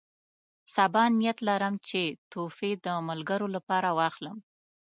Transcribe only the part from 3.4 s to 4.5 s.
لپاره واخلم.